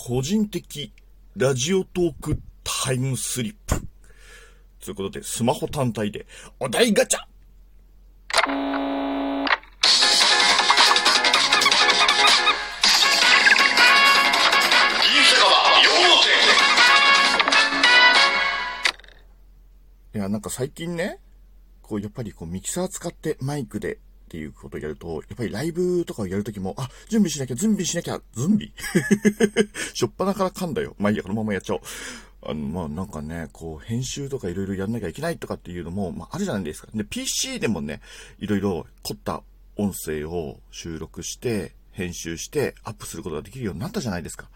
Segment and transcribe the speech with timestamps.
[0.00, 0.92] 個人的
[1.36, 3.84] ラジオトークタイムスリップ。
[4.78, 6.24] ということで、スマホ単体で
[6.60, 7.20] お題ガチャ
[20.14, 21.18] いや、なんか最近ね、
[21.82, 23.98] こう、やっぱりこう、ミキサー使ってマイクで
[24.28, 28.68] っていうことをやると、やっぱりライブとかをやるときも、あ、準備しなきゃ、準備しなきゃ、準備
[29.94, 30.94] しょっぱなから噛んだよ。
[30.98, 31.80] まあいいや、このままやっちゃおう。
[32.42, 36.88] あの、まあなんかね、こう、編集とかいろいろやんなきゃいけないとかっていうのも、まああるじゃないですか。
[36.94, 38.00] で、PC でもね、
[38.38, 39.42] いろいろ凝った
[39.76, 44.48] 音声を収録して、編集してアップすることができるようになったじゃないですか。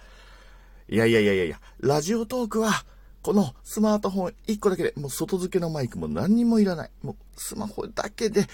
[0.88, 2.84] いやいやいやいやいや、ラジオトークは、
[3.22, 6.90] このスマートフォン1個だけで、もう外付けのマイクも何にもいらない。
[7.02, 8.46] もうスマホだけで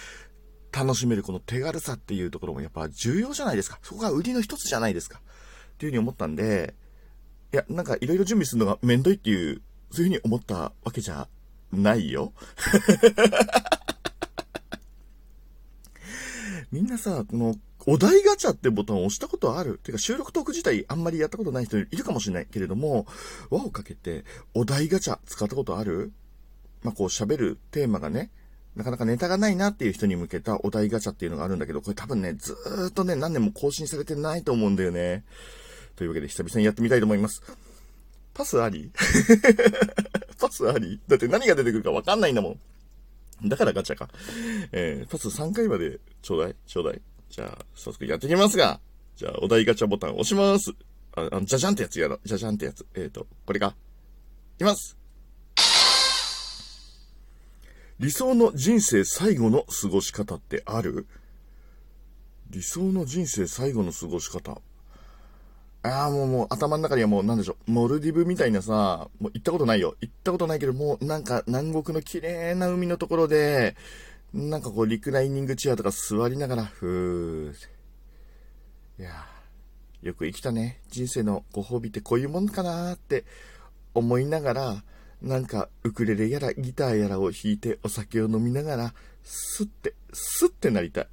[0.73, 3.79] 楽しめるこの手軽さっていうところもやっぱ重要じゃないですか。
[3.83, 5.19] そこが売りの一つじゃないですか。
[5.19, 5.23] っ
[5.79, 6.75] ていうふうに思ったんで、
[7.53, 11.29] いや、なんかいろいろ準備するのがめんどいっていう、そういうふうに思ったわけじゃ
[11.73, 12.33] ないよ。
[16.71, 17.55] みんなさ、この
[17.87, 23.07] お題ガチャってボタンを押したことあるてか収録トーク自体あんまりやったことない人いるかもしれないけれども、
[23.49, 26.13] 輪をかけてお題ガチャ使ったことある
[26.83, 28.31] まあ、こう喋るテーマがね、
[28.79, 35.25] なかなかネタがないなっていう人に向けたお題ガチャっていうのがあるんだけど、これ多分ね、ずーっとね、何年も更新されてないと思うんだよね。
[35.97, 37.43] というわけで久々にやってみたいと思います。
[38.35, 38.93] パスあり？
[40.39, 41.01] パスあり？
[41.09, 42.57] だって何が出てくるかわかんないんだも
[43.45, 43.49] ん。
[43.49, 44.09] だからガチャか。
[44.71, 46.55] えー、パス3回までちょうだい？
[46.65, 47.03] ちょうだい。
[47.31, 48.79] じゃあ、早速やっていきますが、
[49.17, 50.71] じゃあ、お題ガチャボタン押します。
[51.17, 52.21] あ、あの、じゃじゃんってやつやろ。
[52.25, 52.87] じゃじゃんってやつ。
[52.95, 53.75] えっ、ー、と、これか。
[54.55, 54.98] いきます
[57.99, 61.07] 理想の人生最後の過ごし方ってある？
[62.51, 64.61] 理想の人生最後の過ごし方。
[65.83, 67.71] ああ、もうもう頭の中にはもうなんでしょう。
[67.71, 69.97] モルディブみたいなさ、もう行ったことないよ。
[70.01, 73.77] 行ったことないけど、もうなんか南国の綺麗な海のところで、
[74.33, 79.03] なんかこう、リクライニングチェアとか座りながら、ふー。
[79.03, 79.27] いや
[80.03, 80.81] よく生きたね。
[80.91, 83.25] 人生のご褒美ってこういうもんかなーって
[83.95, 84.85] 思いながら、
[85.23, 91.09] なんかウクレレやらギターやらを弾いてお酒を飲みながら、スッて、スッてなりたい。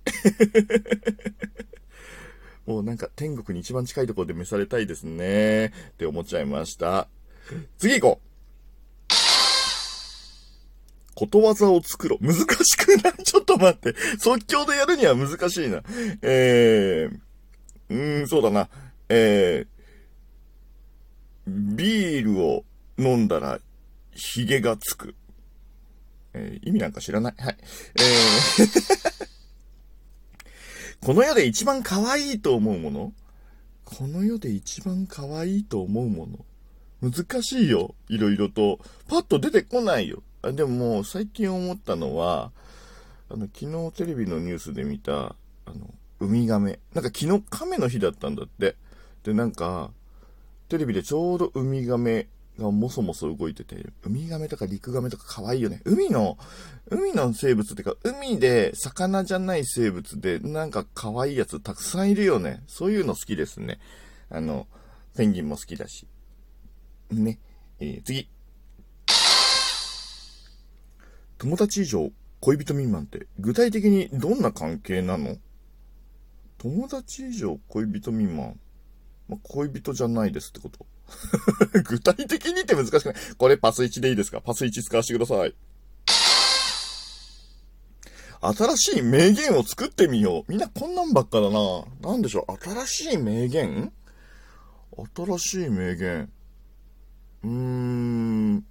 [2.65, 5.67] もうなんか天国に一番近いところで召されたいですね。
[5.67, 7.07] って思っちゃいました。
[7.77, 8.25] 次行こう
[11.15, 12.25] ことわざを作ろう。
[12.25, 13.13] 難しくない？
[13.23, 13.95] ちょっと待って。
[14.19, 15.81] 即興でやるには難しいな。
[16.21, 17.19] えー、
[17.89, 18.67] うーん、そうだな。
[19.09, 22.65] えー、ビールを
[22.97, 23.59] 飲んだら、
[24.15, 25.15] 髭がつく。
[26.33, 27.33] えー、意味なんか知らない？
[27.37, 27.57] はい。
[27.99, 29.25] えー
[31.01, 33.13] この世で一番可愛いと思うもの？
[33.83, 37.11] この世で一番可愛いと思うもの？
[37.11, 37.93] 難しいよ。
[38.09, 38.79] いろいろと。
[39.07, 40.23] パッと出てこないよ。
[40.41, 42.51] あでももう最近思ったのは、
[43.29, 46.79] あの、昨日テレビのニュースで見た、あの、ウミガメ。
[46.93, 48.75] なんか昨日亀の日だったんだって。
[49.23, 49.91] で、なんか、
[50.69, 52.27] テレビでちょうどウミガメ
[52.57, 55.81] がもそもそ動いてて、ウミガメとかリクガメとか可愛いよね。
[55.85, 56.37] 海の、
[56.89, 62.63] 海の生物ってか、海で魚じゃない生物で、なんか可愛いやつたくさんいるよね。
[62.67, 63.79] そういうの好きですね。
[64.29, 64.67] あの、
[65.15, 66.07] ペンギンも好きだし。
[67.11, 67.39] ね。
[67.79, 68.29] えー、次。
[71.37, 75.37] 友達以上恋人未満って具体的にどんな関係なの？
[76.57, 78.59] 友達以上恋人未満。
[79.27, 80.85] まあ、恋人じゃないですってこと？
[81.83, 83.15] 具体的にって難しくない？
[83.37, 84.41] これパス1でいいですか？
[84.41, 85.55] パス1使わせてください。
[88.41, 90.51] 新しい名言を作ってみよう。
[90.51, 91.59] みんなこんなんばっかだな。
[92.01, 92.57] なんでしょう？
[92.85, 93.91] 新しい名言？
[95.15, 96.31] 新しい名言。
[97.43, 98.65] うーん。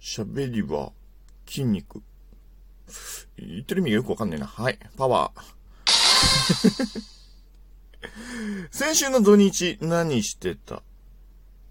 [0.00, 0.92] 喋りは
[1.46, 2.02] 筋肉。
[3.36, 4.46] 言ってる意味がよくわかんねえな。
[4.46, 4.78] はい。
[4.96, 7.12] パワー。
[8.70, 10.82] 先週の土日何してた？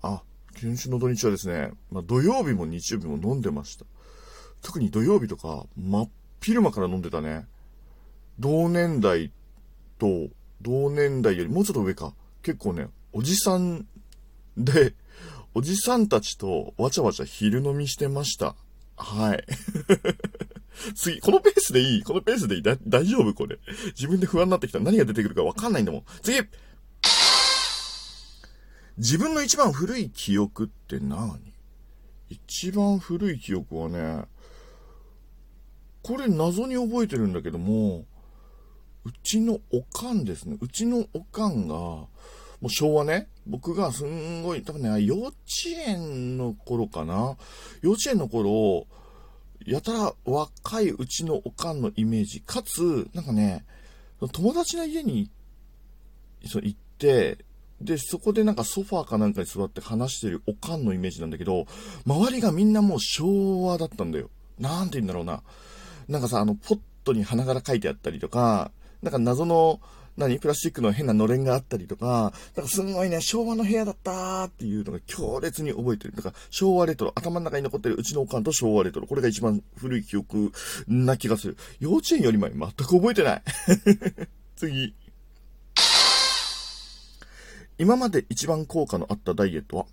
[0.01, 0.23] あ、
[0.55, 3.85] 先週の土日はですね、まあ、土曜日も日曜日も飲んでました。
[4.61, 6.09] 特に土曜日とか、真っ
[6.41, 7.47] 昼間から飲んでたね。
[8.39, 9.31] 同年代
[9.99, 10.29] と、
[10.61, 12.13] 同年代よりもうちょっと上か。
[12.41, 13.85] 結構ね、おじさん
[14.57, 14.95] で、
[15.53, 18.55] おじさんたちとわちゃわちゃ昼飲みしてました。
[18.95, 19.45] はい。
[20.95, 22.03] 次、このペースでいい？
[22.03, 22.61] このペースでいい？
[22.63, 23.33] だ大丈夫？
[23.33, 23.59] これ。
[23.95, 24.79] 自分で不安になってきた。
[24.79, 26.03] 何が出てくるかわかんないんだもん。
[26.21, 26.39] 次
[28.97, 31.39] 自分の一番古い記憶って何？
[32.29, 34.25] 一番古い記憶はね、
[36.03, 38.05] これ謎に覚えてるんだけども、
[39.03, 40.57] うちのおかんですね。
[40.61, 42.09] うちのおかんが、も
[42.63, 45.35] う昭和ね、僕がすんごい、多分ね、幼稚
[45.85, 47.35] 園の頃かな。
[47.81, 48.85] 幼稚園の頃、
[49.65, 53.65] やたら若いうちのおかんのイメージ、かつ、なんかね、
[54.31, 55.29] 友達の家に
[56.41, 57.37] 行って、
[57.79, 61.65] で、そこでなんかソファーかなんかに座って話してるおかんのイメージなんだけど、
[62.05, 64.29] 周りがみんなもう昭和だったんだよ。
[64.59, 65.41] なんて言うんだろうな。
[66.07, 68.71] なんかさ、あの、ポットに花柄書いてあったりとか、
[69.01, 69.79] なんか謎の、
[70.21, 76.15] 何プラスチックの変なのれんがあったりとか、なんかすんごいね、昭和の部屋だったーっていうのが強烈に覚えてる。
[76.15, 79.07] だから昭和レトロ、頭の中に残ってるうちのおかんと昭和レトロ。
[79.07, 80.51] これが一番古い記憶
[80.87, 81.57] な気がする。
[81.79, 83.41] 幼稚園より前全く覚えてない。
[84.55, 84.93] 次。
[87.77, 89.85] 今まで一番効果のあったダイエットは？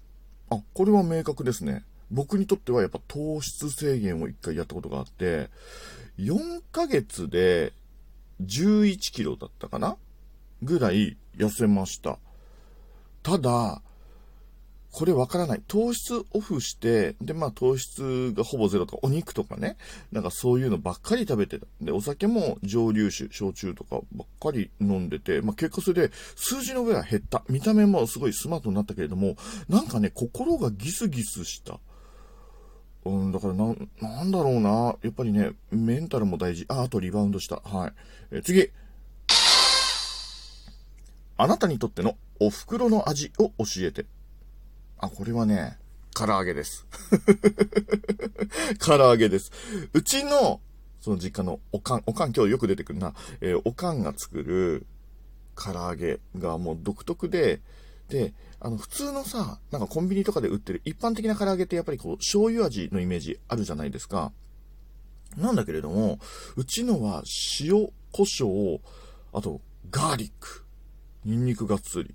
[0.51, 1.85] あ、これは明確ですね。
[2.11, 5.49] 僕にとってはやっぱ糖質制限を一回やったことがあって、
[6.19, 7.73] 4ヶ月で
[8.43, 9.97] 11キロだったかな？
[10.63, 12.19] ぐらい痩せました。
[13.23, 13.83] ただ、
[14.91, 15.63] これわからない。
[15.69, 19.77] 糖質オフして、で、まあ糖質がほぼゼロとか、お肉とかね、
[20.13, 21.67] なんかそういうのばっかり食べてた。
[21.81, 27.45] で、お酒も蒸留酒、焼酎とかばっかり飲んでて、まあ結果それで数字の上は減った。
[27.49, 29.37] 見た目もすごいスマートになったけれども、
[29.69, 31.79] なんかね、心がギスギスした。
[33.05, 34.97] うん、だからな、なんだろうな。
[35.03, 36.65] やっぱりね、メンタルも大事。
[36.69, 37.57] あ、あとリバウンドした。
[37.57, 37.93] はい。
[38.33, 38.71] え次。
[41.41, 44.07] あなたにとってのお袋の味を教えて。
[44.99, 45.79] あ、これはね、
[46.13, 46.85] 唐揚げです。
[48.85, 49.53] 唐揚げです。
[49.93, 50.61] うちの、
[51.01, 54.85] その実家のおかん、おかん今日よく出てくるな、えー、おかんが作る
[55.55, 57.61] 唐揚げがもう独特で、
[58.09, 64.33] で、あの、普通のさ、なんかコンビニとかで売ってる一般的な唐揚げってやっぱりこう、醤油味のイメージあるじゃないですか。
[65.37, 66.19] なんだけれども、
[66.57, 67.23] うちのは
[67.61, 68.81] 塩、胡椒、
[69.33, 69.61] あと、
[69.93, 70.65] ガーリック、
[71.29, 72.15] ニンニクがっつり。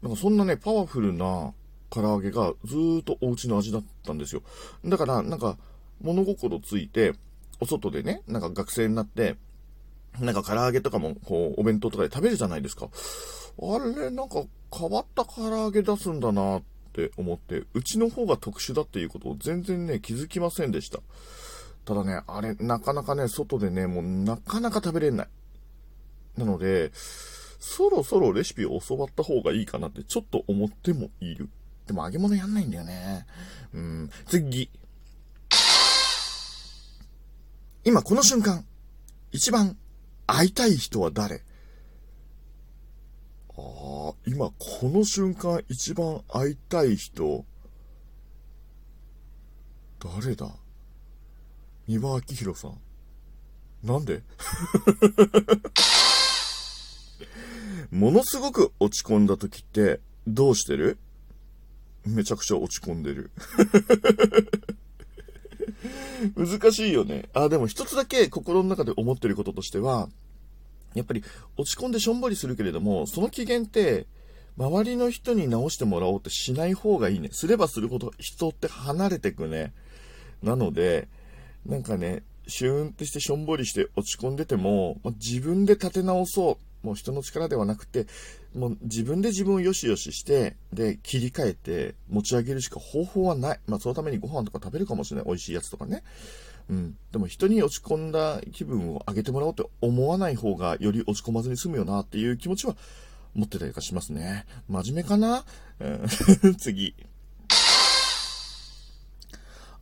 [0.00, 1.52] なんかそんなね、パワフルな
[1.90, 4.42] 唐揚げがずーっとお家の味だったんですよ。
[4.84, 5.58] だから、なんか、
[6.00, 7.14] 物心ついて、
[7.58, 9.36] お外でね、なんか学生になって、
[10.20, 12.88] なんか唐揚げとかも、こう、お弁当とかで食べるじゃないですか。
[13.60, 21.00] あれ、なんか変わった唐揚げ出すんだなって思って、うちの方が特殊だっていうことを全然ね、気づきませんでした。
[21.84, 25.28] ただね、あれ、なかなかね、外でね、もうなかなか食べれない。
[26.36, 26.92] なので、
[27.60, 31.48] そろそろレシピを教わった方がいいかなってちょっと思ってもいる。
[31.86, 33.26] でも揚げ物やんないんだよね。
[33.74, 34.10] うん。
[34.26, 34.70] 次。
[37.84, 38.64] 今この瞬間、
[39.30, 39.76] 一番
[40.26, 41.42] 会いたい人は誰？
[43.56, 47.44] ああ、今この瞬間一番会いたい人、
[49.98, 50.50] 誰だ？
[51.86, 52.78] 三輪明宏さん。
[53.82, 54.22] なんで？
[57.90, 60.98] ものすごく落ち込んだ時ってどうしてる？
[62.06, 63.30] めちゃくちゃ落ち込んでる。
[66.36, 67.28] 難しいよね。
[67.34, 70.08] あ、でも一つだけ心の中で思ってることとしては、
[70.94, 71.24] やっぱり
[71.56, 74.06] 落ち込んでしょんぼりするけれども、その機嫌って、
[74.56, 77.30] 周りの人に直してもらおうってしない方がいいね。
[77.32, 79.72] すればするほど人って離れてくね。
[80.42, 81.08] なので、
[81.64, 86.69] なんかね、シューンってしてしょんぼりして落ち込んでても、ま、自分で立て直そう。
[86.82, 88.06] もう人の力ではなくて、
[88.54, 93.60] もう自分で自分をよしよしして、で、切り替えて持ち上げるしか方法はない。
[93.66, 95.26] まあ、そのためにご飯とか食べるかもしれない。
[95.26, 96.02] 美味しいやつとかね。
[96.70, 96.96] うん。
[97.12, 102.76] でも人に落ち込んだ気分を上げてもらおうって思わない方がより落ち込まずに済むよなっていう気持ちは
[103.34, 104.46] 持ってたりとかしますね。
[104.68, 105.44] 真面目かな、
[105.80, 106.06] うん、
[106.58, 106.94] 次。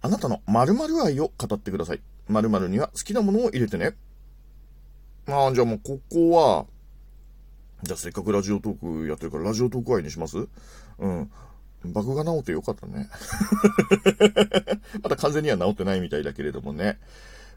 [0.01, 2.01] あなたの〇〇愛を語ってください。
[2.29, 3.95] 〇〇には好きなものを入れてね。
[5.27, 6.67] ああ、じゃあもうここは、
[7.83, 10.49] じゃあせっかくラジオトークやってるからラジオトーク愛にします？
[10.99, 11.31] うん。
[11.85, 13.09] バグが治ってよかったね。
[15.01, 16.99] まだ完全には治ってないみたいだけれどもね。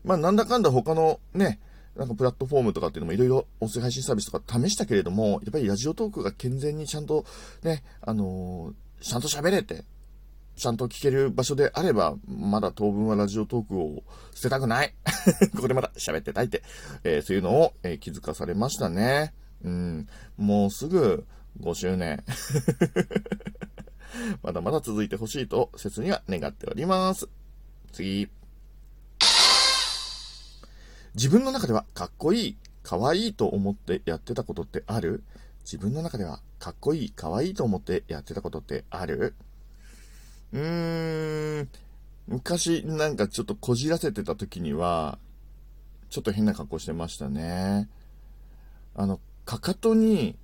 [0.04, 1.60] まあなんだかんだ他のね、
[1.96, 7.26] なんかプラットフォームとかっていうのもいろいろ音声配信サービスとか試したけれども、やっぱりラジオトークが健全にちゃんと
[7.64, 9.86] ね、あのー、ちゃんと喋れて、
[10.56, 14.04] ちゃんと聞ける場所であれば、まだ当分はラジオトークを
[14.36, 14.94] 捨てたくない。
[15.56, 16.62] ここでまだ喋ってたいって、
[17.04, 19.34] えー、そういうのを、えー、気づかされましたね。
[19.64, 20.08] うん。
[20.38, 21.26] もうすぐ
[21.60, 22.24] 5周年。
[24.44, 27.28] まだまだ続いてほしいと切には願っております。
[27.92, 28.30] 次。
[31.16, 35.24] 自分の中ではかっこいい、かわいいと思ってやってたことってある？
[35.64, 39.36] 自分の中ではかっこいい、かわいいと思ってやってたことってある？
[40.54, 41.70] うーん、
[42.28, 45.18] 昔なんかちょっとこじらせてた時には、
[46.10, 47.90] ちょっと変な格好してましたね。
[48.96, 50.36] あの、かかとに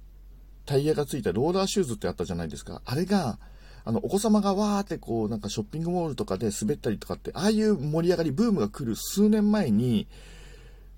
[0.65, 2.81] タイヤがついたローラーシューズってあったじゃないですか。
[2.85, 3.39] あれが、
[3.85, 10.07] あの、お子様がわーってこう、なんかショッピングモールとかで滑ったりとかって、ああいう盛り上がり、ブームが来る数年前に、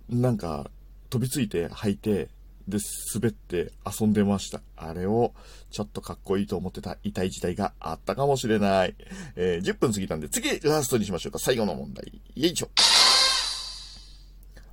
[0.09, 0.71] なんか、
[1.11, 2.29] 飛びついて履いて、
[2.67, 2.79] で、
[3.13, 4.61] 滑って遊んでました。
[4.75, 5.33] あれを、
[5.69, 8.95] ちょっとかっこいいと思ってた痛い時代があったかもしれない。
[9.35, 11.37] えー、10分過ぎたんで、次、ラストにしましょうか。
[11.37, 12.21] 最後の問題。
[12.35, 12.69] よいしょ。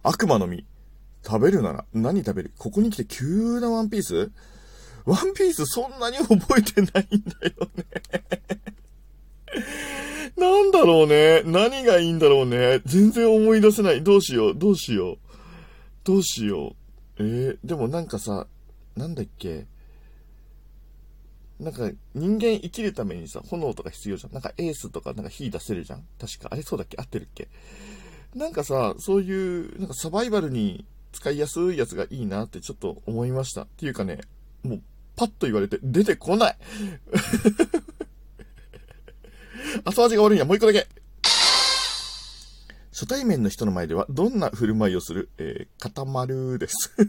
[0.03, 0.65] 悪魔の実。
[1.27, 2.53] 食べるなら何食べる？
[2.59, 4.31] ここに来て急なワンピース？
[5.05, 7.85] ワンピースそんなに覚えてないんだよね
[10.37, 11.43] なんだろうね。
[11.45, 12.81] 何がいいんだろうね。
[12.85, 14.03] 全然思い出せない。
[14.03, 15.19] どうしよう、どうしよう。
[16.05, 16.75] どうしよ
[17.19, 17.23] う。
[17.23, 18.47] えー、でもなんかさ、
[18.97, 19.67] なんだっけ？
[21.59, 24.33] なんか人間生きるためにさ、炎とか必要じゃん。
[24.35, 26.05] なんかエースとかなんか火出せるじゃん。
[26.21, 26.49] 確か。
[26.51, 26.99] あれそうだっけ？
[26.99, 27.49] 合ってるっけ？
[28.35, 30.85] なんかさ、そういう、なんかサバイバルに
[31.17, 33.63] 使いやすいやつがいいなってちょっと思いました。
[33.63, 34.21] っていうかね、
[34.63, 34.83] もう
[35.17, 36.57] パッと言われて出てこない
[39.85, 40.87] 後味が悪いんや、もう一個だけ。
[42.93, 45.31] 初対面の人の前ではどんな振る舞いをする？
[45.39, 46.93] えー、固まるです。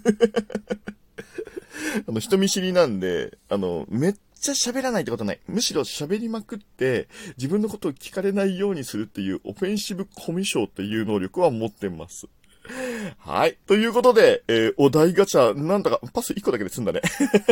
[2.07, 5.39] あの、人見知りなんで、あの、めっちゃ喋らないってことない。
[5.47, 12.27] むしろ喋りまくって、自分のことを聞かれないようにするっていう、オフェンシブコミュ障っていう能力は持ってます。
[13.19, 13.57] はい。
[13.67, 17.01] ということで、えー、お題ガチャ、なんだか、パス1個だけで済んだね。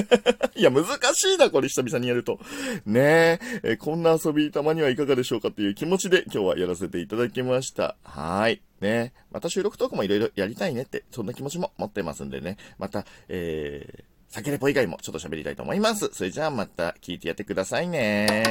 [0.56, 2.40] いや、難しいな、これ久々にやると。
[2.86, 7.96] ねえ、ー、こんな遊びたまにはいかがでしょうかっていう気持ちで今日はやらせていただきました。
[8.04, 8.62] はい。
[8.82, 12.58] ねまた収録トークもいろいろやりたいねって、そんな気持ちも持ってますんでね。
[12.78, 16.10] また、えー、酒レポ以外もちょっと喋りたいと思います。
[16.14, 18.44] それじゃあまた聞いてやってくださいね。